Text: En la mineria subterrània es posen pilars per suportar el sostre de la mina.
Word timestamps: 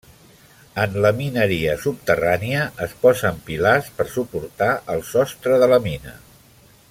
En 0.85 0.95
la 1.05 1.11
mineria 1.19 1.75
subterrània 1.83 2.63
es 2.87 2.97
posen 3.05 3.37
pilars 3.51 3.93
per 3.99 4.09
suportar 4.15 4.71
el 4.95 5.05
sostre 5.15 5.61
de 5.65 5.69
la 5.75 5.83
mina. 5.89 6.17